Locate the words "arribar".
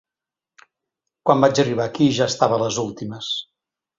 1.63-1.85